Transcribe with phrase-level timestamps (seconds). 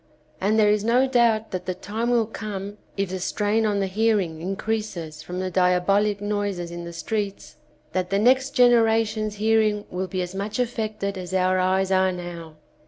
[0.41, 3.85] And there is no doubt that the time will come, if the strain on the
[3.85, 7.57] hear ing increases from the diabohc noises in the streets,
[7.93, 12.11] that the next generation's hear ing will be as much affected as our eyes are
[12.11, 12.55] now.